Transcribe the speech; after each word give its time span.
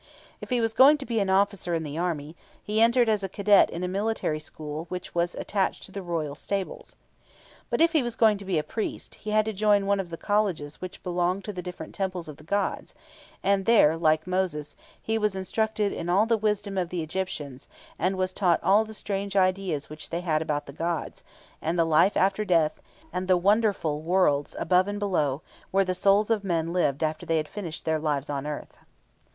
If 0.41 0.49
he 0.49 0.59
was 0.61 0.73
going 0.73 0.97
to 0.97 1.05
be 1.05 1.19
an 1.19 1.29
officer 1.29 1.75
in 1.75 1.83
the 1.83 1.95
army, 1.95 2.35
he 2.63 2.81
entered 2.81 3.07
as 3.07 3.21
a 3.23 3.29
cadet 3.29 3.69
in 3.69 3.83
a 3.83 3.87
military 3.87 4.39
school 4.39 4.87
which 4.89 5.13
was 5.13 5.35
attached 5.35 5.83
to 5.83 5.91
the 5.91 6.01
royal 6.01 6.33
stables. 6.33 6.95
But 7.69 7.81
if 7.81 7.91
he 7.93 8.01
was 8.01 8.15
going 8.15 8.39
to 8.39 8.43
be 8.45 8.57
a 8.57 8.63
priest, 8.63 9.13
he 9.13 9.29
had 9.29 9.45
to 9.45 9.53
join 9.53 9.85
one 9.85 9.99
of 9.99 10.09
the 10.09 10.17
colleges 10.17 10.81
which 10.81 11.03
belonged 11.03 11.43
to 11.43 11.53
the 11.53 11.61
different 11.61 11.93
temples 11.93 12.27
of 12.27 12.37
the 12.37 12.43
gods, 12.43 12.95
and 13.43 13.67
there, 13.67 13.95
like 13.95 14.25
Moses, 14.25 14.75
he 14.99 15.19
was 15.19 15.35
instructed 15.35 15.93
in 15.93 16.09
all 16.09 16.25
the 16.25 16.35
wisdom 16.35 16.79
of 16.79 16.89
the 16.89 17.03
Egyptians, 17.03 17.67
and 17.99 18.15
was 18.17 18.33
taught 18.33 18.59
all 18.63 18.83
the 18.83 18.95
strange 18.95 19.35
ideas 19.35 19.87
which 19.87 20.09
they 20.09 20.21
had 20.21 20.41
about 20.41 20.65
the 20.65 20.73
gods, 20.73 21.23
and 21.61 21.77
the 21.77 21.85
life 21.85 22.17
after 22.17 22.43
death, 22.43 22.81
and 23.13 23.27
the 23.27 23.37
wonderful 23.37 24.01
worlds, 24.01 24.55
above 24.57 24.87
and 24.87 24.97
below, 24.97 25.43
where 25.69 25.85
the 25.85 25.93
souls 25.93 26.31
of 26.31 26.43
men 26.43 26.73
lived 26.73 27.03
after 27.03 27.23
they 27.23 27.37
had 27.37 27.47
finished 27.47 27.85
their 27.85 27.99
lives 27.99 28.31
on 28.31 28.47
earth. 28.47 28.79